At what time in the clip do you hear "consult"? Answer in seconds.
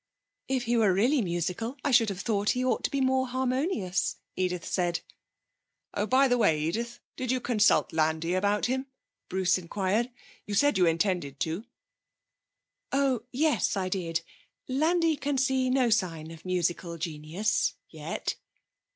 7.39-7.93